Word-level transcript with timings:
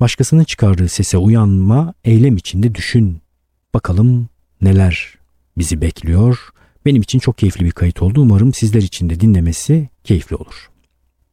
Başkasının 0.00 0.44
çıkardığı 0.44 0.88
sese 0.88 1.18
uyanma, 1.18 1.94
eylem 2.04 2.36
içinde 2.36 2.74
düşün. 2.74 3.20
Bakalım 3.74 4.28
neler 4.62 5.14
bizi 5.58 5.80
bekliyor. 5.80 6.38
Benim 6.86 7.02
için 7.02 7.18
çok 7.18 7.38
keyifli 7.38 7.64
bir 7.64 7.70
kayıt 7.70 8.02
oldu. 8.02 8.20
Umarım 8.20 8.54
sizler 8.54 8.82
için 8.82 9.10
de 9.10 9.20
dinlemesi 9.20 9.88
keyifli 10.04 10.36
olur. 10.36 10.68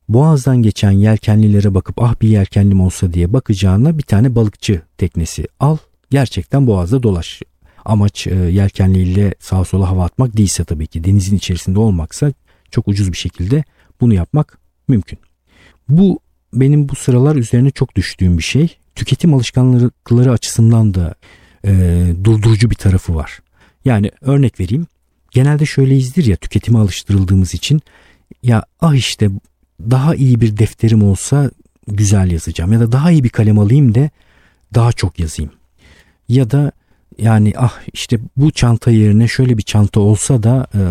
Boğazdan 0.09 0.61
geçen 0.61 0.91
yelkenlilere 0.91 1.73
bakıp 1.73 2.01
ah 2.01 2.21
bir 2.21 2.27
yelkenlim 2.27 2.81
olsa 2.81 3.13
diye 3.13 3.33
bakacağına 3.33 3.97
bir 3.97 4.03
tane 4.03 4.35
balıkçı 4.35 4.81
teknesi 4.97 5.47
al. 5.59 5.77
Gerçekten 6.09 6.67
boğazda 6.67 7.03
dolaş. 7.03 7.41
Amaç 7.85 8.27
e, 8.27 8.35
yelkenliyle 8.35 9.35
sağa 9.39 9.65
sola 9.65 9.89
hava 9.89 10.05
atmak 10.05 10.37
değilse 10.37 10.63
tabii 10.63 10.87
ki 10.87 11.03
denizin 11.03 11.37
içerisinde 11.37 11.79
olmaksa 11.79 12.33
çok 12.71 12.87
ucuz 12.87 13.11
bir 13.11 13.17
şekilde 13.17 13.63
bunu 14.01 14.13
yapmak 14.13 14.57
mümkün. 14.87 15.19
Bu 15.89 16.19
benim 16.55 16.89
bu 16.89 16.95
sıralar 16.95 17.35
üzerine 17.35 17.71
çok 17.71 17.95
düştüğüm 17.95 18.37
bir 18.37 18.43
şey. 18.43 18.77
Tüketim 18.95 19.33
alışkanlıkları 19.33 20.31
açısından 20.31 20.93
da 20.93 21.15
e, 21.65 22.03
durdurucu 22.23 22.69
bir 22.69 22.75
tarafı 22.75 23.15
var. 23.15 23.39
Yani 23.85 24.11
örnek 24.21 24.59
vereyim. 24.59 24.87
Genelde 25.31 25.65
şöyleyizdir 25.65 26.25
ya 26.25 26.35
tüketime 26.35 26.79
alıştırıldığımız 26.79 27.53
için 27.53 27.81
ya 28.43 28.63
ah 28.81 28.95
işte 28.95 29.29
daha 29.81 30.15
iyi 30.15 30.41
bir 30.41 30.57
defterim 30.57 31.03
olsa 31.03 31.51
güzel 31.87 32.31
yazacağım 32.31 32.73
ya 32.73 32.79
da 32.79 32.91
daha 32.91 33.11
iyi 33.11 33.23
bir 33.23 33.29
kalem 33.29 33.59
alayım 33.59 33.95
da 33.95 34.09
daha 34.73 34.91
çok 34.91 35.19
yazayım. 35.19 35.51
Ya 36.29 36.51
da 36.51 36.71
yani 37.17 37.53
ah 37.57 37.79
işte 37.93 38.19
bu 38.37 38.51
çanta 38.51 38.91
yerine 38.91 39.27
şöyle 39.27 39.57
bir 39.57 39.63
çanta 39.63 39.99
olsa 39.99 40.43
da 40.43 40.67
e, 40.75 40.81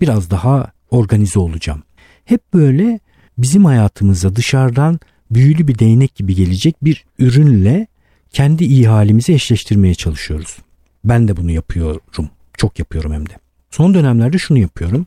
biraz 0.00 0.30
daha 0.30 0.72
organize 0.90 1.38
olacağım. 1.38 1.82
Hep 2.24 2.54
böyle 2.54 3.00
bizim 3.38 3.64
hayatımıza 3.64 4.36
dışarıdan 4.36 5.00
büyülü 5.30 5.68
bir 5.68 5.78
değnek 5.78 6.14
gibi 6.14 6.34
gelecek 6.34 6.84
bir 6.84 7.04
ürünle 7.18 7.86
kendi 8.30 8.64
iyi 8.64 8.88
halimizi 8.88 9.32
eşleştirmeye 9.32 9.94
çalışıyoruz. 9.94 10.56
Ben 11.04 11.28
de 11.28 11.36
bunu 11.36 11.50
yapıyorum. 11.50 12.30
Çok 12.56 12.78
yapıyorum 12.78 13.12
hem 13.12 13.28
de. 13.28 13.32
Son 13.70 13.94
dönemlerde 13.94 14.38
şunu 14.38 14.58
yapıyorum. 14.58 15.06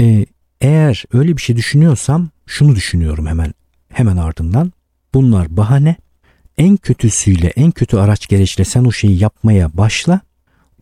Ee, 0.00 0.26
eğer 0.60 1.04
öyle 1.12 1.36
bir 1.36 1.42
şey 1.42 1.56
düşünüyorsam 1.56 2.28
şunu 2.46 2.76
düşünüyorum 2.76 3.26
hemen 3.26 3.54
hemen 3.88 4.16
ardından. 4.16 4.72
Bunlar 5.14 5.56
bahane. 5.56 5.96
En 6.58 6.76
kötüsüyle 6.76 7.48
en 7.48 7.70
kötü 7.70 7.96
araç 7.96 8.28
gereçle 8.28 8.64
sen 8.64 8.84
o 8.84 8.92
şeyi 8.92 9.22
yapmaya 9.22 9.76
başla. 9.76 10.20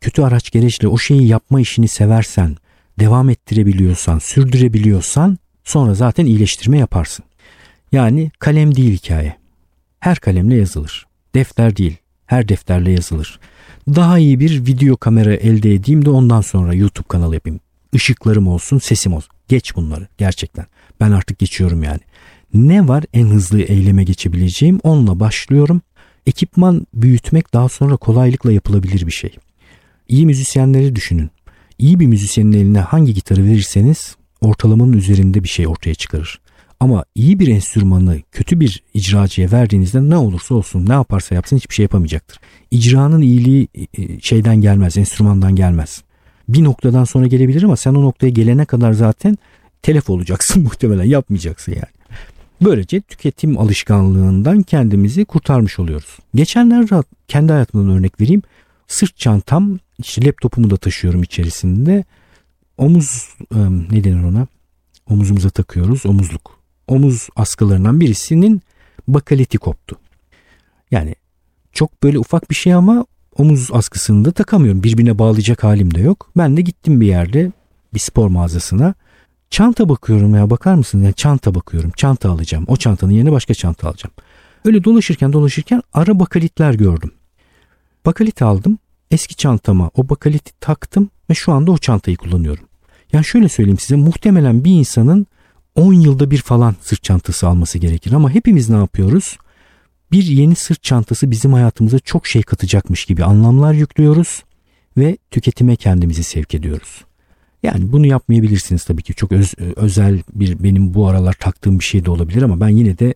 Kötü 0.01 0.23
araç 0.23 0.51
gereçle 0.51 0.89
o 0.89 0.99
şeyi 0.99 1.27
yapma 1.27 1.61
işini 1.61 1.89
seversen, 1.89 2.57
devam 2.99 3.31
ettirebiliyorsan, 3.31 4.19
sürdürebiliyorsan 4.19 5.39
sonra 5.69 5.95
zaten 5.95 6.27
iyileştirme 6.27 6.79
yaparsın. 6.79 7.25
Yani 7.93 8.31
kalem 8.39 8.75
değil 8.75 8.93
hikaye. 8.93 9.37
Her 10.01 10.19
kalemle 10.19 10.57
yazılır. 10.57 11.07
Defter 11.35 11.77
değil. 11.77 11.97
Her 12.27 12.49
defterle 12.49 12.91
yazılır. 12.91 13.41
Daha 13.89 14.19
iyi 14.19 14.41
bir 14.41 14.67
video 14.67 14.97
kamera 14.97 15.35
elde 15.35 15.75
edeyim 15.75 16.05
de 16.05 16.11
ondan 16.11 16.41
sonra 16.41 16.75
YouTube 16.75 17.09
kanalı 17.09 17.35
yapayım. 17.35 17.61
Işıklarım 17.93 18.49
olsun, 18.49 18.79
sesim 18.79 19.13
olsun. 19.13 19.31
Geç 19.49 19.77
bunları 19.77 20.09
gerçekten. 20.19 20.67
Ben 21.01 21.11
artık 21.11 21.39
geçiyorum 21.39 21.83
yani. 21.83 22.01
Ne 22.55 22.89
var 22.89 23.05
en 23.13 23.27
hızlı 23.27 23.61
eyleme 23.61 24.05
geçebileceğim 24.05 24.81
onunla 24.83 25.21
başlıyorum. 25.21 25.83
Ekipman 26.27 26.87
büyütmek 26.95 27.55
daha 27.55 27.69
sonra 27.69 27.97
kolaylıkla 27.97 28.53
yapılabilir 28.53 29.07
bir 29.07 29.13
şey. 29.13 29.31
İyi 30.09 30.27
müzisyenleri 30.27 30.97
düşünün. 30.97 31.31
İyi 31.79 32.01
bir 32.01 32.07
müzisyenin 32.07 32.53
eline 32.53 32.81
hangi 32.81 33.15
gitarı 33.15 33.45
verirseniz 33.45 34.17
ortalamanın 34.41 34.93
üzerinde 34.93 35.45
bir 35.45 35.49
şey 35.49 35.69
ortaya 35.69 35.95
çıkarır. 35.95 36.41
Ama 36.81 37.05
iyi 37.15 37.39
bir 37.39 37.49
enstrümanı 37.49 38.21
kötü 38.33 38.61
bir 38.61 38.83
icracıya 38.95 39.53
verdiğinizde 39.53 40.11
ne 40.11 40.17
olursa 40.17 40.55
olsun 40.55 40.87
ne 40.89 40.93
yaparsa 40.93 41.35
yapsın 41.35 41.57
hiçbir 41.57 41.75
şey 41.75 41.83
yapamayacaktır. 41.83 42.41
İcranın 42.71 43.21
iyiliği 43.21 43.69
e, 43.99 44.21
şeyden 44.21 44.61
gelmez, 44.61 44.99
enstrümandan 44.99 45.57
gelmez. 45.57 46.03
Bir 46.49 46.65
noktadan 46.65 47.05
sonra 47.05 47.27
gelebilir 47.27 47.63
ama 47.63 47.77
sen 47.77 47.95
o 47.95 48.03
noktaya 48.03 48.29
gelene 48.29 48.65
kadar 48.65 48.93
zaten 48.93 49.37
telef 49.83 50.11
olacaksın 50.11 50.63
muhtemelen 50.69 51.05
yapmayacaksın 51.05 51.73
yani. 51.73 51.99
Böylece 52.61 53.01
tüketim 53.01 53.59
alışkanlığından 53.59 54.63
kendimizi 54.63 55.25
kurtarmış 55.25 55.79
oluyoruz. 55.79 56.19
Geçenlerde 56.35 57.03
kendi 57.29 57.53
hayatımdan 57.53 57.97
örnek 57.97 58.21
vereyim. 58.21 58.43
Sırt 58.87 59.17
çantam 59.17 59.79
işte 59.99 60.25
laptopumu 60.25 60.71
da 60.71 60.77
taşıyorum 60.77 61.23
içerisinde. 61.23 62.05
Omuz 62.79 63.29
ne 63.91 64.05
denir 64.05 64.25
ona? 64.25 64.47
Omuzumuza 65.11 65.51
takıyoruz 65.51 66.07
omuzluk. 66.07 66.59
Omuz 66.89 67.29
askılarından 67.37 68.01
birisinin 68.01 68.63
bakaleti 69.09 69.59
koptu. 69.59 69.97
Yani 70.91 71.15
çok 71.73 72.03
böyle 72.03 72.19
ufak 72.19 72.51
bir 72.51 72.55
şey 72.55 72.75
ama 72.75 73.07
omuz 73.37 73.69
askısını 73.73 74.25
da 74.25 74.33
takamıyorum. 74.33 74.83
Birbirine 74.83 75.19
bağlayacak 75.19 75.65
halim 75.65 75.95
de 75.95 76.01
yok. 76.01 76.31
Ben 76.37 76.57
de 76.57 76.61
gittim 76.61 77.01
bir 77.01 77.07
yerde 77.07 77.53
bir 77.95 77.99
spor 77.99 78.29
mağazasına. 78.29 78.95
Çanta 79.51 79.89
bakıyorum 79.89 80.35
ya 80.35 80.51
bakar 80.51 80.75
mısın? 80.75 81.03
Yani 81.03 81.15
çanta 81.15 81.55
bakıyorum. 81.55 81.91
Çanta 81.97 82.31
alacağım. 82.31 82.65
O 82.69 82.77
çantanın 82.77 83.13
yerine 83.13 83.33
başka 83.33 83.55
çanta 83.55 83.89
alacağım. 83.89 84.15
Öyle 84.65 84.85
dolaşırken 84.85 85.33
dolaşırken 85.33 85.83
ara 85.93 86.21
bakalitler 86.21 86.75
gördüm. 86.75 87.13
Bakalit 88.07 88.43
aldım. 88.43 88.79
Eski 89.11 89.35
çantama 89.35 89.91
o 89.95 90.09
bakaliti 90.09 90.53
taktım 90.61 91.11
ve 91.31 91.35
şu 91.35 91.53
anda 91.53 91.73
o 91.73 91.79
çantayı 91.79 92.17
kullanıyorum. 92.17 92.65
Yani 93.13 93.25
şöyle 93.25 93.49
söyleyeyim 93.49 93.79
size 93.79 93.97
muhtemelen 93.97 94.65
bir 94.65 94.71
insanın 94.71 95.27
10 95.75 95.93
yılda 95.93 96.31
bir 96.31 96.39
falan 96.39 96.77
sırt 96.81 97.03
çantası 97.03 97.49
alması 97.49 97.79
gerekir 97.79 98.13
ama 98.13 98.31
hepimiz 98.31 98.69
ne 98.69 98.77
yapıyoruz? 98.77 99.39
Bir 100.13 100.23
yeni 100.23 100.55
sırt 100.55 100.83
çantası 100.83 101.31
bizim 101.31 101.53
hayatımıza 101.53 101.99
çok 101.99 102.27
şey 102.27 102.43
katacakmış 102.43 103.05
gibi 103.05 103.25
anlamlar 103.25 103.73
yüklüyoruz 103.73 104.45
ve 104.97 105.19
tüketime 105.31 105.77
kendimizi 105.77 106.25
sevk 106.25 106.55
ediyoruz. 106.55 107.05
Yani 107.63 107.93
bunu 107.93 108.07
yapmayabilirsiniz 108.07 108.85
tabii 108.85 109.03
ki 109.03 109.15
çok 109.15 109.33
öz, 109.33 109.55
özel 109.77 110.23
bir 110.35 110.63
benim 110.63 110.95
bu 110.95 111.09
aralar 111.09 111.33
taktığım 111.33 111.79
bir 111.79 111.85
şey 111.85 112.05
de 112.05 112.11
olabilir 112.11 112.43
ama 112.43 112.61
ben 112.61 112.69
yine 112.69 112.99
de 112.99 113.15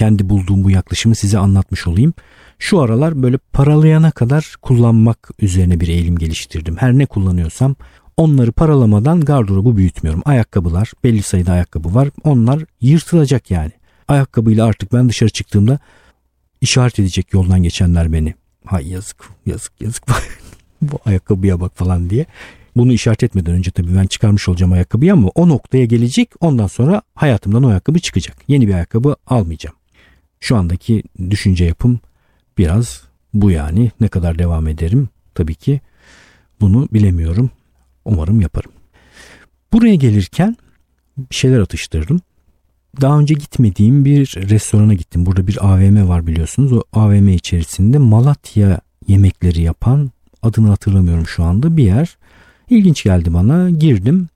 kendi 0.00 0.28
bulduğum 0.28 0.64
bu 0.64 0.70
yaklaşımı 0.70 1.14
size 1.14 1.38
anlatmış 1.38 1.86
olayım. 1.86 2.14
Şu 2.58 2.80
aralar 2.80 3.22
böyle 3.22 3.38
paralayana 3.38 4.10
kadar 4.10 4.54
kullanmak 4.62 5.30
üzerine 5.38 5.80
bir 5.80 5.88
eğilim 5.88 6.18
geliştirdim. 6.18 6.76
Her 6.76 6.92
ne 6.92 7.06
kullanıyorsam 7.06 7.76
Onları 8.16 8.52
paralamadan 8.52 9.20
gardırobu 9.20 9.76
büyütmüyorum. 9.76 10.22
Ayakkabılar, 10.24 10.92
belli 11.04 11.22
sayıda 11.22 11.52
ayakkabı 11.52 11.94
var. 11.94 12.08
Onlar 12.24 12.64
yırtılacak 12.80 13.50
yani. 13.50 13.70
Ayakkabıyla 14.08 14.66
artık 14.66 14.92
ben 14.92 15.08
dışarı 15.08 15.30
çıktığımda 15.30 15.78
işaret 16.60 16.98
edecek 16.98 17.32
yoldan 17.32 17.62
geçenler 17.62 18.12
beni. 18.12 18.34
Hay 18.64 18.88
yazık, 18.88 19.28
yazık, 19.46 19.72
yazık. 19.80 20.04
Bu 20.82 20.98
ayakkabıya 21.04 21.60
bak 21.60 21.76
falan 21.76 22.10
diye. 22.10 22.26
Bunu 22.76 22.92
işaret 22.92 23.22
etmeden 23.22 23.54
önce 23.54 23.70
tabii 23.70 23.96
ben 23.96 24.06
çıkarmış 24.06 24.48
olacağım 24.48 24.72
ayakkabıyı 24.72 25.12
ama 25.12 25.28
o 25.34 25.48
noktaya 25.48 25.84
gelecek. 25.84 26.30
Ondan 26.40 26.66
sonra 26.66 27.02
hayatımdan 27.14 27.62
o 27.62 27.68
ayakkabı 27.68 27.98
çıkacak. 27.98 28.36
Yeni 28.48 28.68
bir 28.68 28.74
ayakkabı 28.74 29.16
almayacağım. 29.26 29.79
Şu 30.40 30.56
andaki 30.56 31.02
düşünce 31.30 31.64
yapım 31.64 32.00
biraz 32.58 33.02
bu 33.34 33.50
yani. 33.50 33.90
Ne 34.00 34.08
kadar 34.08 34.38
devam 34.38 34.68
ederim 34.68 35.08
tabii 35.34 35.54
ki 35.54 35.80
bunu 36.60 36.88
bilemiyorum. 36.92 37.50
Umarım 38.04 38.40
yaparım. 38.40 38.72
Buraya 39.72 39.94
gelirken 39.94 40.56
bir 41.18 41.34
şeyler 41.34 41.60
atıştırdım. 41.60 42.20
Daha 43.00 43.18
önce 43.18 43.34
gitmediğim 43.34 44.04
bir 44.04 44.26
restorana 44.36 44.94
gittim. 44.94 45.26
Burada 45.26 45.46
bir 45.46 45.66
AVM 45.66 46.08
var 46.08 46.26
biliyorsunuz. 46.26 46.72
O 46.72 46.82
AVM 46.92 47.28
içerisinde 47.28 47.98
Malatya 47.98 48.80
yemekleri 49.08 49.62
yapan 49.62 50.10
adını 50.42 50.68
hatırlamıyorum 50.68 51.26
şu 51.26 51.44
anda 51.44 51.76
bir 51.76 51.84
yer. 51.84 52.16
İlginç 52.70 53.02
geldi 53.04 53.34
bana. 53.34 53.70
Girdim. 53.70 54.28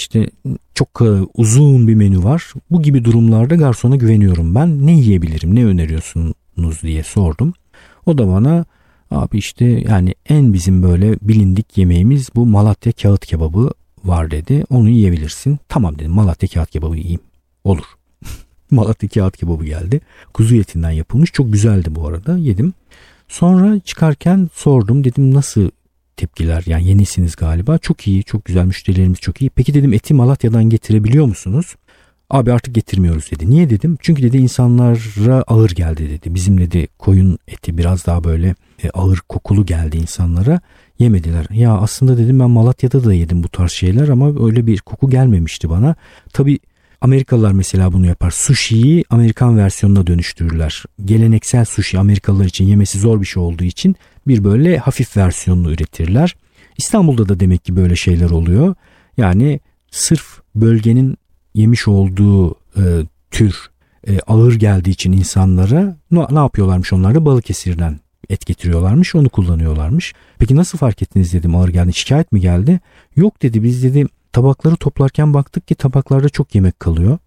İşte 0.00 0.30
çok 0.74 1.00
uzun 1.34 1.88
bir 1.88 1.94
menü 1.94 2.24
var. 2.24 2.52
Bu 2.70 2.82
gibi 2.82 3.04
durumlarda 3.04 3.54
garsona 3.54 3.96
güveniyorum 3.96 4.54
ben. 4.54 4.86
Ne 4.86 4.92
yiyebilirim, 4.92 5.54
ne 5.54 5.64
öneriyorsunuz 5.64 6.82
diye 6.82 7.02
sordum. 7.02 7.52
O 8.06 8.18
da 8.18 8.28
bana 8.28 8.64
abi 9.10 9.38
işte 9.38 9.64
yani 9.64 10.14
en 10.28 10.52
bizim 10.52 10.82
böyle 10.82 11.18
bilindik 11.22 11.78
yemeğimiz 11.78 12.28
bu 12.34 12.46
Malatya 12.46 12.92
kağıt 12.92 13.26
kebabı 13.26 13.70
var 14.04 14.30
dedi. 14.30 14.64
Onu 14.70 14.88
yiyebilirsin. 14.88 15.58
Tamam 15.68 15.98
dedim 15.98 16.12
Malatya 16.12 16.48
kağıt 16.48 16.70
kebabı 16.70 16.96
yiyeyim. 16.96 17.20
Olur. 17.64 17.84
Malatya 18.70 19.08
kağıt 19.08 19.36
kebabı 19.36 19.64
geldi. 19.64 20.00
Kuzu 20.34 20.56
etinden 20.56 20.90
yapılmış. 20.90 21.32
Çok 21.32 21.52
güzeldi 21.52 21.94
bu 21.94 22.08
arada. 22.08 22.38
Yedim. 22.38 22.74
Sonra 23.28 23.80
çıkarken 23.80 24.48
sordum. 24.54 25.04
Dedim 25.04 25.34
nasıl 25.34 25.70
tepkiler 26.20 26.62
yani 26.66 26.88
yenisiniz 26.88 27.36
galiba. 27.36 27.78
Çok 27.78 28.08
iyi, 28.08 28.24
çok 28.24 28.44
güzel 28.44 28.64
müşterilerimiz 28.64 29.18
çok 29.18 29.42
iyi. 29.42 29.50
Peki 29.50 29.74
dedim 29.74 29.92
eti 29.92 30.14
Malatya'dan 30.14 30.64
getirebiliyor 30.64 31.26
musunuz? 31.26 31.76
Abi 32.30 32.52
artık 32.52 32.74
getirmiyoruz 32.74 33.30
dedi. 33.30 33.50
Niye 33.50 33.70
dedim? 33.70 33.98
Çünkü 34.00 34.22
dedi 34.22 34.38
insanlara 34.38 35.42
ağır 35.46 35.70
geldi 35.70 36.10
dedi. 36.10 36.34
Bizim 36.34 36.60
dedi 36.60 36.88
koyun 36.98 37.38
eti 37.48 37.78
biraz 37.78 38.06
daha 38.06 38.24
böyle 38.24 38.54
e, 38.82 38.90
ağır 38.90 39.18
kokulu 39.28 39.66
geldi 39.66 39.96
insanlara. 39.96 40.60
Yemediler. 40.98 41.46
Ya 41.50 41.72
aslında 41.72 42.18
dedim 42.18 42.40
ben 42.40 42.50
Malatya'da 42.50 43.04
da 43.04 43.14
yedim 43.14 43.42
bu 43.42 43.48
tarz 43.48 43.72
şeyler 43.72 44.08
ama 44.08 44.46
öyle 44.46 44.66
bir 44.66 44.78
koku 44.78 45.10
gelmemişti 45.10 45.70
bana. 45.70 45.94
Tabi 46.32 46.58
Amerikalılar 47.00 47.52
mesela 47.52 47.92
bunu 47.92 48.06
yapar. 48.06 48.30
Sushi'yi 48.30 49.04
Amerikan 49.10 49.58
versiyonuna 49.58 50.06
dönüştürürler. 50.06 50.84
Geleneksel 51.04 51.64
sushi 51.64 51.98
Amerikalılar 51.98 52.44
için 52.44 52.64
yemesi 52.64 52.98
zor 52.98 53.20
bir 53.20 53.26
şey 53.26 53.42
olduğu 53.42 53.64
için 53.64 53.96
bir 54.28 54.44
böyle 54.44 54.78
hafif 54.78 55.16
versiyonunu 55.16 55.72
üretirler. 55.72 56.36
İstanbul'da 56.78 57.28
da 57.28 57.40
demek 57.40 57.64
ki 57.64 57.76
böyle 57.76 57.96
şeyler 57.96 58.30
oluyor. 58.30 58.74
Yani 59.16 59.60
sırf 59.90 60.40
bölgenin 60.54 61.16
yemiş 61.54 61.88
olduğu 61.88 62.54
e, 62.54 62.84
tür 63.30 63.70
e, 64.08 64.20
ağır 64.20 64.54
geldiği 64.54 64.90
için 64.90 65.12
insanlara 65.12 65.96
ne, 66.10 66.26
ne 66.30 66.38
yapıyorlarmış 66.38 66.92
onlar 66.92 67.14
da 67.14 67.24
Balıkesir'den 67.24 68.00
et 68.28 68.46
getiriyorlarmış 68.46 69.14
onu 69.14 69.28
kullanıyorlarmış. 69.28 70.12
Peki 70.38 70.56
nasıl 70.56 70.78
fark 70.78 71.02
ettiniz 71.02 71.32
dedim 71.32 71.54
ağır 71.54 71.68
geldi 71.68 71.92
şikayet 71.92 72.32
mi 72.32 72.40
geldi? 72.40 72.80
Yok 73.16 73.42
dedi 73.42 73.62
biz 73.62 73.82
dedi 73.82 74.06
tabakları 74.32 74.76
toplarken 74.76 75.34
baktık 75.34 75.68
ki 75.68 75.74
tabaklarda 75.74 76.28
çok 76.28 76.54
yemek 76.54 76.80
kalıyor. 76.80 77.18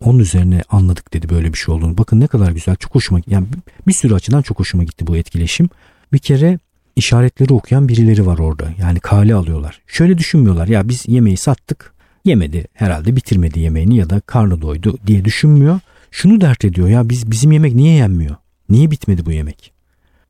Onun 0.00 0.18
üzerine 0.18 0.62
anladık 0.70 1.14
dedi 1.14 1.28
böyle 1.28 1.52
bir 1.52 1.58
şey 1.58 1.74
olduğunu. 1.74 1.98
Bakın 1.98 2.20
ne 2.20 2.26
kadar 2.26 2.52
güzel 2.52 2.76
çok 2.76 2.94
hoşuma 2.94 3.20
yani 3.26 3.46
bir 3.86 3.92
sürü 3.92 4.14
açıdan 4.14 4.42
çok 4.42 4.58
hoşuma 4.58 4.84
gitti 4.84 5.06
bu 5.06 5.16
etkileşim. 5.16 5.68
Bir 6.12 6.18
kere 6.18 6.58
işaretleri 6.96 7.52
okuyan 7.52 7.88
birileri 7.88 8.26
var 8.26 8.38
orada. 8.38 8.68
Yani 8.80 9.00
kale 9.00 9.34
alıyorlar. 9.34 9.80
Şöyle 9.86 10.18
düşünmüyorlar 10.18 10.68
ya 10.68 10.88
biz 10.88 11.08
yemeği 11.08 11.36
sattık. 11.36 11.94
Yemedi 12.24 12.66
herhalde 12.72 13.16
bitirmedi 13.16 13.60
yemeğini 13.60 13.96
ya 13.96 14.10
da 14.10 14.20
karnı 14.20 14.62
doydu 14.62 14.98
diye 15.06 15.24
düşünmüyor. 15.24 15.80
Şunu 16.10 16.40
dert 16.40 16.64
ediyor 16.64 16.88
ya 16.88 17.08
biz 17.08 17.30
bizim 17.30 17.52
yemek 17.52 17.74
niye 17.74 17.94
yenmiyor? 17.94 18.36
Niye 18.68 18.90
bitmedi 18.90 19.26
bu 19.26 19.32
yemek? 19.32 19.77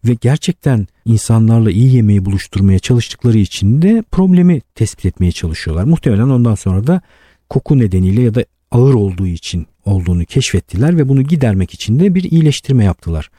Ve 0.05 0.17
gerçekten 0.21 0.87
insanlarla 1.05 1.71
iyi 1.71 1.95
yemeği 1.97 2.25
buluşturmaya 2.25 2.79
çalıştıkları 2.79 3.39
için 3.39 3.83
de 3.83 4.05
problemi 4.11 4.61
tespit 4.61 5.07
etmeye 5.07 5.33
çalışıyorlar. 5.33 5.85
Muhtemelen 5.85 6.29
ondan 6.29 6.55
sonra 6.55 6.87
da 6.87 7.01
koku 7.49 7.79
nedeniyle 7.79 8.23
ya 8.23 8.35
da 8.35 8.45
ağır 8.71 8.95
olduğu 8.95 9.27
için 9.27 9.67
olduğunu 9.85 10.25
keşfettiler 10.25 10.97
ve 10.99 11.09
bunu 11.09 11.23
gidermek 11.23 11.75
için 11.75 12.01
de 12.01 12.15
bir 12.15 12.23
iyileştirme 12.23 12.85
yaptılar. 12.85 13.31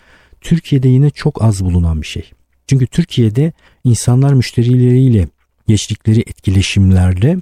Türkiye'de 0.42 0.88
yine 0.88 1.10
çok 1.10 1.44
az 1.44 1.66
bulunan 1.66 2.02
bir 2.02 2.08
şey. 2.08 2.32
Çünkü 2.68 2.88
Türkiye'de 2.88 3.54
insanlar 3.84 4.34
müşterileriyle 4.34 5.28
geçtikleri 5.68 6.20
etkileşimlerde 6.20 7.38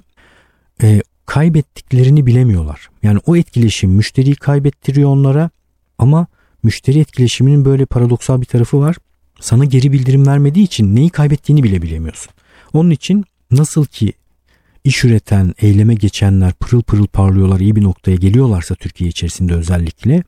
e, 0.82 1.02
kaybettiklerini 1.26 2.26
bilemiyorlar. 2.26 2.88
Yani 3.02 3.20
o 3.26 3.36
etkileşim 3.36 3.90
müşteriyi 3.90 4.34
kaybettiriyor 4.34 5.10
onlara 5.10 5.50
ama 5.98 6.26
müşteri 6.68 6.98
etkileşiminin 6.98 7.64
böyle 7.64 7.86
paradoksal 7.86 8.40
bir 8.40 8.46
tarafı 8.46 8.80
var. 8.80 8.96
Sana 9.40 9.64
geri 9.64 9.92
bildirim 9.92 10.26
vermediği 10.26 10.64
için 10.64 10.96
neyi 10.96 11.10
kaybettiğini 11.10 11.62
bile 11.62 11.82
bilemiyorsun. 11.82 12.32
Onun 12.72 12.90
için 12.90 13.24
nasıl 13.50 13.84
ki 13.84 14.12
iş 14.84 15.04
üreten, 15.04 15.54
eyleme 15.58 15.94
geçenler 15.94 16.52
pırıl 16.52 16.82
pırıl 16.82 17.06
parlıyorlar, 17.06 17.60
iyi 17.60 17.76
bir 17.76 17.82
noktaya 17.82 18.16
geliyorlarsa 18.16 18.74
Türkiye 18.74 19.10
içerisinde 19.10 19.54
özellikle 19.54 20.22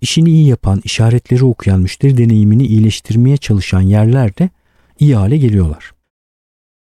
işini 0.00 0.30
iyi 0.30 0.48
yapan, 0.48 0.80
işaretleri 0.84 1.44
okuyan, 1.44 1.80
müşteri 1.80 2.16
deneyimini 2.16 2.66
iyileştirmeye 2.66 3.36
çalışan 3.36 3.80
yerlerde 3.80 4.50
iyi 4.98 5.16
hale 5.16 5.36
geliyorlar. 5.36 5.92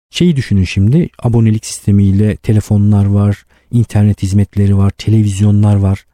Şeyi 0.09 0.35
düşünün 0.35 0.63
şimdi 0.63 1.09
abonelik 1.19 1.65
sistemiyle 1.65 2.35
telefonlar 2.35 3.05
var, 3.05 3.45
internet 3.71 4.23
hizmetleri 4.23 4.77
var, 4.77 4.89
televizyonlar 4.89 5.75
var. 5.75 6.05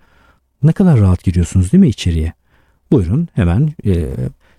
Ne 0.64 0.72
kadar 0.72 1.00
rahat 1.00 1.24
giriyorsunuz 1.24 1.72
değil 1.72 1.82
mi 1.82 1.90
içeriye? 1.90 2.34
Buyurun 2.94 3.28
hemen 3.34 3.74
e, 3.86 4.08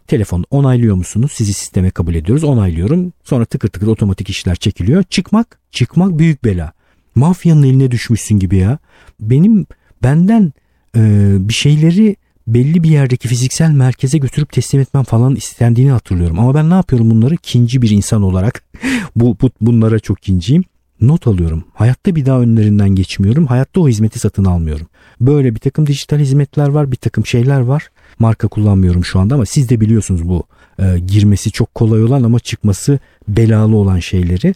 telefon 0.06 0.44
onaylıyor 0.50 0.96
musunuz? 0.96 1.32
Sizi 1.34 1.54
sisteme 1.54 1.90
kabul 1.90 2.14
ediyoruz. 2.14 2.44
Onaylıyorum. 2.44 3.12
Sonra 3.24 3.44
tıkır 3.44 3.68
tıkır 3.68 3.86
otomatik 3.86 4.30
işler 4.30 4.56
çekiliyor. 4.56 5.02
Çıkmak, 5.02 5.58
çıkmak 5.70 6.18
büyük 6.18 6.44
bela. 6.44 6.72
Mafyanın 7.14 7.62
eline 7.62 7.90
düşmüşsün 7.90 8.38
gibi 8.38 8.56
ya. 8.56 8.78
Benim 9.20 9.66
benden 10.02 10.52
e, 10.96 11.00
bir 11.38 11.52
şeyleri 11.52 12.16
belli 12.46 12.82
bir 12.82 12.88
yerdeki 12.88 13.28
fiziksel 13.28 13.70
merkeze 13.70 14.18
götürüp 14.18 14.52
teslim 14.52 14.80
etmem 14.80 15.04
falan 15.04 15.36
istendiğini 15.36 15.90
hatırlıyorum. 15.90 16.38
Ama 16.38 16.54
ben 16.54 16.70
ne 16.70 16.74
yapıyorum 16.74 17.10
bunları? 17.10 17.36
Kinci 17.36 17.82
bir 17.82 17.90
insan 17.90 18.22
olarak 18.22 18.64
bu, 19.16 19.36
bu 19.42 19.50
bunlara 19.60 19.98
çok 19.98 20.22
kinciyim. 20.22 20.64
Not 21.00 21.26
alıyorum. 21.26 21.64
Hayatta 21.74 22.16
bir 22.16 22.26
daha 22.26 22.40
önlerinden 22.40 22.88
geçmiyorum. 22.88 23.46
Hayatta 23.46 23.80
o 23.80 23.88
hizmeti 23.88 24.18
satın 24.18 24.44
almıyorum. 24.44 24.86
Böyle 25.20 25.54
bir 25.54 25.60
takım 25.60 25.86
dijital 25.86 26.18
hizmetler 26.18 26.68
var, 26.68 26.92
bir 26.92 26.96
takım 26.96 27.26
şeyler 27.26 27.60
var. 27.60 27.90
Marka 28.18 28.48
kullanmıyorum 28.48 29.04
şu 29.04 29.20
anda 29.20 29.34
ama 29.34 29.46
siz 29.46 29.68
de 29.68 29.80
biliyorsunuz 29.80 30.28
bu 30.28 30.44
e, 30.78 30.98
girmesi 30.98 31.50
çok 31.50 31.74
kolay 31.74 32.04
olan 32.04 32.22
ama 32.22 32.38
çıkması 32.38 32.98
belalı 33.28 33.76
olan 33.76 33.98
şeyleri. 33.98 34.54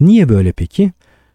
Niye 0.00 0.28
böyle 0.28 0.52
peki? 0.52 0.92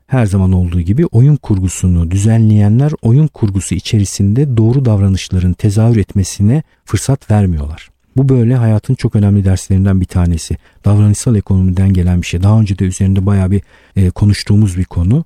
her 0.07 0.25
zaman 0.25 0.51
olduğu 0.51 0.81
gibi 0.81 1.05
oyun 1.05 1.35
kurgusunu 1.35 2.11
düzenleyenler 2.11 2.91
oyun 3.01 3.27
kurgusu 3.27 3.75
içerisinde 3.75 4.57
doğru 4.57 4.85
davranışların 4.85 5.53
tezahür 5.53 5.97
etmesine 5.97 6.63
fırsat 6.85 7.31
vermiyorlar. 7.31 7.89
Bu 8.17 8.29
böyle 8.29 8.55
hayatın 8.55 8.95
çok 8.95 9.15
önemli 9.15 9.45
derslerinden 9.45 10.01
bir 10.01 10.05
tanesi. 10.05 10.57
Davranışsal 10.85 11.35
ekonomiden 11.35 11.93
gelen 11.93 12.21
bir 12.21 12.27
şey. 12.27 12.43
Daha 12.43 12.59
önce 12.59 12.79
de 12.79 12.85
üzerinde 12.85 13.25
bayağı 13.25 13.51
bir 13.51 13.61
e, 13.95 14.09
konuştuğumuz 14.09 14.77
bir 14.77 14.85
konu. 14.85 15.25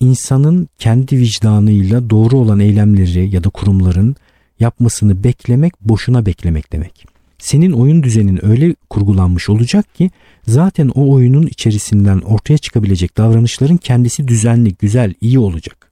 İnsanın 0.00 0.68
kendi 0.78 1.16
vicdanıyla 1.16 2.10
doğru 2.10 2.38
olan 2.38 2.60
eylemleri 2.60 3.34
ya 3.34 3.44
da 3.44 3.48
kurumların 3.48 4.16
yapmasını 4.60 5.24
beklemek 5.24 5.72
boşuna 5.80 6.26
beklemek 6.26 6.72
demek. 6.72 7.06
Senin 7.38 7.72
oyun 7.72 8.02
düzenin 8.02 8.44
öyle 8.44 8.74
kurgulanmış 8.90 9.48
olacak 9.48 9.94
ki 9.94 10.10
zaten 10.46 10.88
o 10.88 11.12
oyunun 11.12 11.46
içerisinden 11.46 12.18
ortaya 12.18 12.58
çıkabilecek 12.58 13.16
davranışların 13.16 13.76
kendisi 13.76 14.28
düzenli, 14.28 14.74
güzel, 14.74 15.14
iyi 15.20 15.38
olacak. 15.38 15.90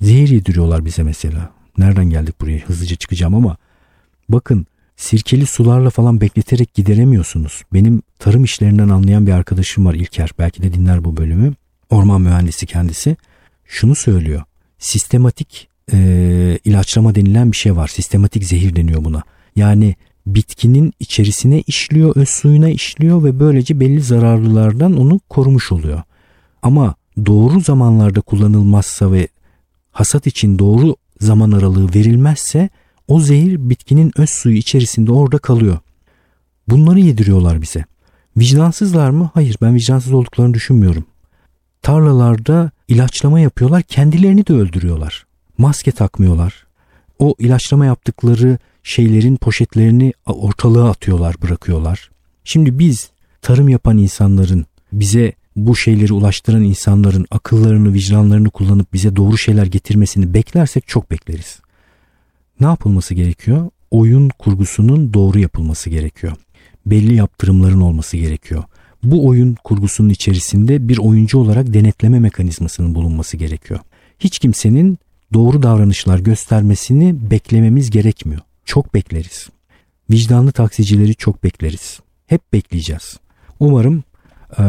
Zehir 0.00 0.28
yediriyorlar 0.28 0.84
bize 0.84 1.02
mesela. 1.02 1.50
Nereden 1.78 2.10
geldik 2.10 2.40
buraya? 2.40 2.58
Hızlıca 2.58 2.96
çıkacağım 2.96 3.34
ama 3.34 3.56
bakın 4.28 4.66
sirkeli 4.96 5.46
sularla 5.46 5.90
falan 5.90 6.20
bekleterek 6.20 6.74
gideremiyorsunuz. 6.74 7.62
Benim 7.72 8.02
tarım 8.18 8.44
işlerinden 8.44 8.88
anlayan 8.88 9.26
bir 9.26 9.32
arkadaşım 9.32 9.86
var 9.86 9.94
İlker. 9.94 10.30
Belki 10.38 10.62
de 10.62 10.72
dinler 10.72 11.04
bu 11.04 11.16
bölümü. 11.16 11.54
Orman 11.90 12.20
mühendisi 12.20 12.66
kendisi. 12.66 13.16
Şunu 13.64 13.94
söylüyor. 13.94 14.42
Sistematik 14.78 15.68
e, 15.92 16.58
ilaçlama 16.64 17.14
denilen 17.14 17.52
bir 17.52 17.56
şey 17.56 17.76
var. 17.76 17.88
Sistematik 17.88 18.44
zehir 18.44 18.76
deniyor 18.76 19.04
buna. 19.04 19.22
Yani 19.56 19.94
bitkinin 20.26 20.92
içerisine 21.00 21.60
işliyor, 21.60 22.16
öz 22.16 22.28
suyuna 22.28 22.68
işliyor 22.68 23.24
ve 23.24 23.40
böylece 23.40 23.80
belli 23.80 24.02
zararlılardan 24.02 24.96
onu 24.96 25.20
korumuş 25.28 25.72
oluyor. 25.72 26.02
Ama 26.62 26.94
doğru 27.26 27.60
zamanlarda 27.60 28.20
kullanılmazsa 28.20 29.12
ve 29.12 29.28
hasat 29.92 30.26
için 30.26 30.58
doğru 30.58 30.96
zaman 31.20 31.52
aralığı 31.52 31.94
verilmezse 31.94 32.68
o 33.08 33.20
zehir 33.20 33.70
bitkinin 33.70 34.12
öz 34.16 34.30
suyu 34.30 34.56
içerisinde 34.56 35.12
orada 35.12 35.38
kalıyor. 35.38 35.78
Bunları 36.68 37.00
yediriyorlar 37.00 37.62
bize. 37.62 37.84
Vicdansızlar 38.36 39.10
mı? 39.10 39.30
Hayır 39.34 39.56
ben 39.62 39.74
vicdansız 39.74 40.12
olduklarını 40.12 40.54
düşünmüyorum. 40.54 41.04
Tarlalarda 41.82 42.70
ilaçlama 42.88 43.40
yapıyorlar 43.40 43.82
kendilerini 43.82 44.46
de 44.46 44.52
öldürüyorlar. 44.52 45.27
Maske 45.58 45.92
takmıyorlar. 45.92 46.66
O 47.18 47.34
ilaçlama 47.38 47.86
yaptıkları 47.86 48.58
şeylerin 48.82 49.36
poşetlerini 49.36 50.12
ortalığa 50.26 50.90
atıyorlar 50.90 51.36
bırakıyorlar. 51.42 52.10
Şimdi 52.44 52.78
biz 52.78 53.10
tarım 53.42 53.68
yapan 53.68 53.98
insanların 53.98 54.66
bize 54.92 55.32
bu 55.56 55.76
şeyleri 55.76 56.12
ulaştıran 56.12 56.62
insanların 56.62 57.26
akıllarını, 57.30 57.92
vicdanlarını 57.92 58.50
kullanıp 58.50 58.92
bize 58.92 59.16
doğru 59.16 59.38
şeyler 59.38 59.66
getirmesini 59.66 60.34
beklersek 60.34 60.88
çok 60.88 61.10
bekleriz. 61.10 61.60
Ne 62.60 62.66
yapılması 62.66 63.14
gerekiyor? 63.14 63.70
Oyun 63.90 64.28
kurgusunun 64.28 65.14
doğru 65.14 65.38
yapılması 65.38 65.90
gerekiyor. 65.90 66.32
Belli 66.86 67.14
yaptırımların 67.14 67.80
olması 67.80 68.16
gerekiyor. 68.16 68.64
Bu 69.02 69.26
oyun 69.26 69.54
kurgusunun 69.64 70.08
içerisinde 70.08 70.88
bir 70.88 70.98
oyuncu 70.98 71.38
olarak 71.38 71.74
denetleme 71.74 72.18
mekanizmasının 72.18 72.94
bulunması 72.94 73.36
gerekiyor. 73.36 73.80
Hiç 74.18 74.38
kimsenin 74.38 74.98
doğru 75.32 75.62
davranışlar 75.62 76.18
göstermesini 76.18 77.30
beklememiz 77.30 77.90
gerekmiyor. 77.90 78.40
Çok 78.64 78.94
bekleriz. 78.94 79.48
Vicdanlı 80.10 80.52
taksicileri 80.52 81.14
çok 81.14 81.44
bekleriz. 81.44 82.00
Hep 82.26 82.52
bekleyeceğiz. 82.52 83.16
Umarım 83.60 84.04
ee, 84.58 84.62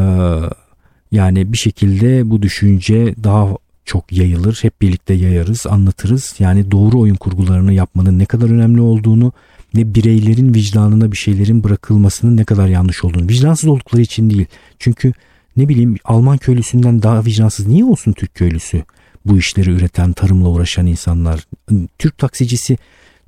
yani 1.12 1.54
bir 1.54 1.58
şekilde 1.58 2.30
bu 2.30 2.42
düşünce 2.42 3.16
daha 3.24 3.48
çok 3.86 4.12
yayılır. 4.12 4.60
Hep 4.62 4.82
birlikte 4.82 5.14
yayarız, 5.14 5.68
anlatırız. 5.68 6.36
Yani 6.40 6.72
doğru 6.72 7.00
oyun 7.00 7.16
kurgularını 7.16 7.74
yapmanın 7.74 8.20
ne 8.20 8.26
kadar 8.26 8.50
önemli 8.50 8.82
olduğunu 8.82 9.32
ve 9.76 9.94
bireylerin 9.96 10.54
vicdanına 10.54 11.12
bir 11.12 11.18
şeylerin 11.18 11.64
bırakılmasının 11.64 12.38
ne 12.38 12.44
kadar 12.44 12.68
yanlış 12.68 13.04
olduğunu. 13.04 13.30
Vicdansız 13.30 13.70
oldukları 13.70 14.02
için 14.02 14.30
değil. 14.30 14.46
Çünkü 14.80 15.14
ne 15.58 15.70
bileyim 15.70 15.96
Alman 16.06 16.38
köylüsünden 16.38 17.02
daha 17.04 17.26
vicdansız 17.26 17.68
niye 17.68 17.86
olsun 17.86 18.12
Türk 18.12 18.36
köylüsü? 18.36 18.84
Bu 19.30 19.38
işleri 19.38 19.70
üreten, 19.70 20.14
tarımla 20.14 20.50
uğraşan 20.50 20.86
insanlar. 20.86 21.48
Türk 22.00 22.18
taksicisi 22.18 22.78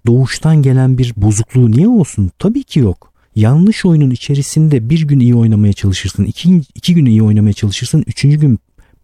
doğuştan 0.05 0.61
gelen 0.61 0.97
bir 0.97 1.13
bozukluğu 1.17 1.71
niye 1.71 1.87
olsun? 1.87 2.31
Tabii 2.39 2.63
ki 2.63 2.79
yok. 2.79 3.13
Yanlış 3.35 3.85
oyunun 3.85 4.09
içerisinde 4.09 4.89
bir 4.89 5.07
gün 5.07 5.19
iyi 5.19 5.35
oynamaya 5.35 5.73
çalışırsın, 5.73 6.23
iki, 6.23 6.61
iki 6.75 6.95
gün 6.95 7.05
iyi 7.05 7.23
oynamaya 7.23 7.53
çalışırsın, 7.53 8.03
üçüncü 8.07 8.39
gün 8.39 8.59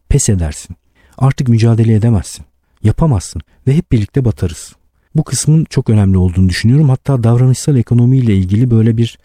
pes 0.09 0.29
edersin. 0.29 0.75
Artık 1.17 1.49
mücadele 1.49 1.93
edemezsin. 1.93 2.45
Yapamazsın 2.83 3.41
ve 3.67 3.75
hep 3.75 3.91
birlikte 3.91 4.25
batarız. 4.25 4.73
Bu 5.15 5.23
kısmın 5.23 5.65
çok 5.69 5.89
önemli 5.89 6.17
olduğunu 6.17 6.49
düşünüyorum. 6.49 6.89
Hatta 6.89 7.23
davranışsal 7.23 7.75
ekonomiyle 7.75 8.35
ilgili 8.35 8.71
böyle 8.71 8.97
bir 8.97 9.19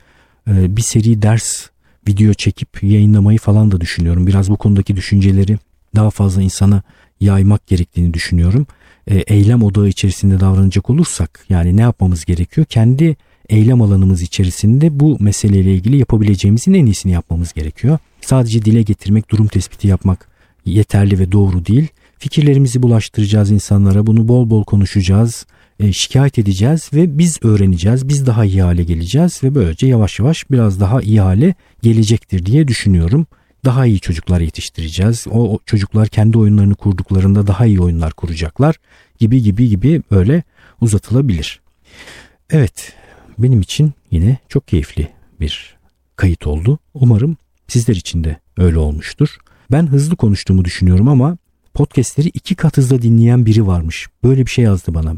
e, 0.48 0.76
bir 0.76 0.82
seri 0.82 1.22
ders 1.22 1.66
video 2.08 2.34
çekip 2.34 2.82
yayınlamayı 2.82 3.38
falan 3.38 3.70
da 3.70 3.80
düşünüyorum. 3.80 4.26
Biraz 4.26 4.50
bu 4.50 4.56
konudaki 4.56 4.96
düşünceleri 4.96 5.58
daha 5.96 6.10
fazla 6.10 6.42
insana 6.42 6.82
yaymak 7.24 7.66
gerektiğini 7.66 8.14
düşünüyorum. 8.14 8.66
E, 9.06 9.16
eylem 9.16 9.62
odağı 9.62 9.88
içerisinde 9.88 10.40
davranacak 10.40 10.90
olursak 10.90 11.44
yani 11.48 11.76
ne 11.76 11.80
yapmamız 11.80 12.24
gerekiyor? 12.24 12.66
Kendi 12.66 13.16
eylem 13.48 13.82
alanımız 13.82 14.22
içerisinde 14.22 15.00
bu 15.00 15.16
meseleyle 15.20 15.74
ilgili 15.74 15.96
yapabileceğimizin 15.96 16.74
en 16.74 16.86
iyisini 16.86 17.12
yapmamız 17.12 17.52
gerekiyor. 17.52 17.98
Sadece 18.20 18.64
dile 18.64 18.82
getirmek, 18.82 19.30
durum 19.30 19.46
tespiti 19.46 19.88
yapmak 19.88 20.28
yeterli 20.64 21.18
ve 21.18 21.32
doğru 21.32 21.66
değil. 21.66 21.88
Fikirlerimizi 22.18 22.82
bulaştıracağız 22.82 23.50
insanlara, 23.50 24.06
bunu 24.06 24.28
bol 24.28 24.50
bol 24.50 24.64
konuşacağız, 24.64 25.46
e, 25.80 25.92
şikayet 25.92 26.38
edeceğiz 26.38 26.90
ve 26.94 27.18
biz 27.18 27.38
öğreneceğiz, 27.42 28.08
biz 28.08 28.26
daha 28.26 28.44
iyi 28.44 28.62
hale 28.62 28.84
geleceğiz 28.84 29.40
ve 29.44 29.54
böylece 29.54 29.86
yavaş 29.86 30.18
yavaş 30.18 30.50
biraz 30.50 30.80
daha 30.80 31.02
iyi 31.02 31.20
hale 31.20 31.54
gelecektir 31.82 32.46
diye 32.46 32.68
düşünüyorum. 32.68 33.26
Daha 33.64 33.86
iyi 33.86 34.00
çocuklar 34.00 34.40
yetiştireceğiz. 34.40 35.26
O, 35.30 35.58
çocuklar 35.66 36.08
kendi 36.08 36.38
oyunlarını 36.38 36.74
kurduklarında 36.74 37.46
daha 37.46 37.66
iyi 37.66 37.80
oyunlar 37.80 38.12
kuracaklar 38.12 38.76
gibi 39.18 39.42
gibi 39.42 39.68
gibi 39.68 40.02
böyle 40.10 40.42
uzatılabilir. 40.80 41.60
Evet, 42.50 42.92
benim 43.38 43.60
için 43.60 43.92
yine 44.10 44.38
çok 44.48 44.68
keyifli 44.68 45.08
bir 45.40 45.76
kayıt 46.16 46.46
oldu. 46.46 46.78
Umarım 46.94 47.36
sizler 47.68 47.96
için 47.96 48.24
de 48.24 48.36
öyle 48.58 48.78
olmuştur. 48.78 49.36
Ben 49.70 49.86
hızlı 49.86 50.16
konuştuğumu 50.16 50.64
düşünüyorum 50.64 51.08
ama 51.08 51.36
podcastleri 51.74 52.28
iki 52.28 52.54
kat 52.54 52.76
hızla 52.76 53.02
dinleyen 53.02 53.46
biri 53.46 53.66
varmış. 53.66 54.08
Böyle 54.24 54.46
bir 54.46 54.50
şey 54.50 54.64
yazdı 54.64 54.94
bana. 54.94 55.16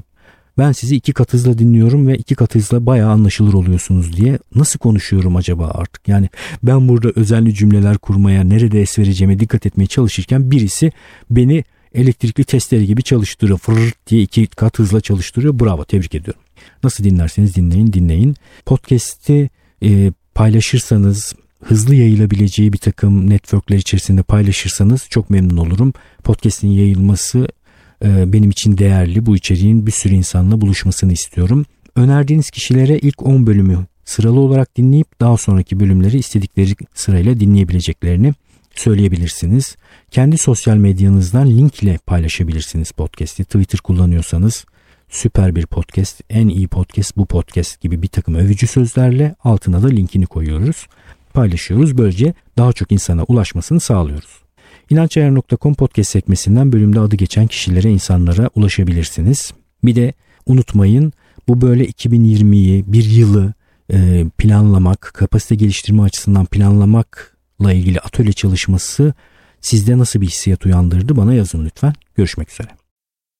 Ben 0.58 0.73
sizi 0.73 0.96
iki 0.96 1.12
kat 1.12 1.32
hızla 1.32 1.58
dinliyorum 1.58 2.06
ve 2.06 2.16
iki 2.16 2.34
kat 2.34 2.54
hızla 2.54 2.87
bayağı 2.87 3.11
anlaşılır 3.11 3.52
oluyorsunuz 3.54 4.16
diye. 4.16 4.38
Nasıl 4.54 4.78
konuşuyorum 4.78 5.37
acaba 5.37 5.70
artık? 5.75 6.08
Yani 6.08 6.28
ben 6.62 6.88
burada 6.88 7.12
özenli 7.16 7.54
cümleler 7.54 7.99
kurmaya, 7.99 8.44
nerede 8.44 8.80
es 8.80 8.99
vereceğime 8.99 9.40
dikkat 9.40 9.66
etmeye 9.66 9.87
çalışırken 9.87 10.50
birisi 10.50 10.92
beni 11.30 11.64
elektrikli 11.94 12.44
testere 12.44 12.84
gibi 12.84 13.02
çalıştırıyor. 13.02 13.58
Fırrt 13.58 14.06
diye 14.06 14.23
iki 14.23 14.46
kat 14.46 14.78
hızla 14.78 15.00
çalıştırıyor. 15.00 15.61
Bravo 15.61 15.84
tebrik 15.84 16.14
ediyorum. 16.14 16.42
Nasıl 16.84 17.04
dinlerseniz 17.04 17.54
dinleyin 17.54 17.92
dinleyin. 17.92 18.37
Podcast'i 18.66 19.50
e, 19.82 20.12
paylaşırsanız 20.34 21.34
hızlı 21.64 21.94
yayılabileceği 21.94 22.73
bir 22.73 22.78
takım 22.78 23.30
networkler 23.30 23.76
içerisinde 23.76 24.23
paylaşırsanız 24.23 25.06
çok 25.11 25.30
memnun 25.30 25.56
olurum. 25.56 25.92
Podcast'in 26.25 26.68
yayılması 26.68 27.49
benim 28.04 28.50
için 28.50 28.78
değerli. 28.78 29.26
Bu 29.26 29.37
içeriğin 29.37 29.87
bir 29.87 29.92
sürü 29.92 30.14
insanla 30.14 30.61
buluşmasını 30.61 31.12
istiyorum. 31.12 31.66
Önerdiğiniz 31.96 32.50
kişilere 32.50 32.99
ilk 32.99 33.23
10 33.23 33.46
bölümü 33.46 33.87
sıralı 34.04 34.40
olarak 34.40 34.76
dinleyip 34.76 35.20
daha 35.20 35.37
sonraki 35.37 35.80
bölümleri 35.80 36.18
istedikleri 36.18 36.76
sırayla 36.94 37.40
dinleyebileceklerini 37.40 38.34
söyleyebilirsiniz. 38.75 39.76
Kendi 40.11 40.38
sosyal 40.38 40.76
medyanızdan 40.76 41.49
link 41.49 41.82
ile 41.82 41.99
paylaşabilirsiniz 42.06 42.92
podcast'i. 42.92 43.44
Twitter 43.44 43.80
kullanıyorsanız 43.80 44.64
süper 45.08 45.54
bir 45.54 45.66
podcast, 45.66 46.20
en 46.30 46.49
iyi 46.49 46.68
podcast 46.68 47.16
bu 47.16 47.26
podcast 47.26 47.80
gibi 47.80 48.02
bir 48.02 48.08
takım 48.08 48.34
övücü 48.34 48.66
sözlerle 48.66 49.34
altına 49.44 49.82
da 49.82 49.88
linkini 49.88 50.26
koyuyoruz. 50.26 50.87
Paylaşıyoruz. 51.34 51.99
Böylece 51.99 52.34
daha 52.58 52.73
çok 52.73 52.92
insana 52.92 53.23
ulaşmasını 53.23 53.80
sağlıyoruz. 53.80 54.43
İnançayar.com 54.90 55.74
podcast 55.74 56.10
sekmesinden 56.10 56.72
bölümde 56.72 57.00
adı 57.00 57.16
geçen 57.16 57.46
kişilere, 57.46 57.90
insanlara 57.90 58.50
ulaşabilirsiniz. 58.54 59.52
Bir 59.84 59.96
de 59.96 60.12
unutmayın 60.46 61.12
bu 61.48 61.60
böyle 61.60 61.84
2020'yi, 61.84 62.84
bir 62.92 63.04
yılı 63.04 63.54
e, 63.92 64.26
planlamak, 64.38 65.00
kapasite 65.14 65.54
geliştirme 65.54 66.02
açısından 66.02 66.46
planlamakla 66.46 67.72
ilgili 67.72 68.00
atölye 68.00 68.32
çalışması 68.32 69.14
sizde 69.60 69.98
nasıl 69.98 70.20
bir 70.20 70.26
hissiyat 70.26 70.66
uyandırdı 70.66 71.16
bana 71.16 71.34
yazın 71.34 71.64
lütfen. 71.64 71.92
Görüşmek 72.16 72.50
üzere. 72.50 72.83